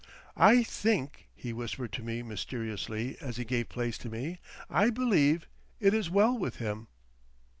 [0.35, 5.93] "I think," he whispered to me mysteriously, as he gave place to me, "I believe—it
[5.93, 6.87] is well with him."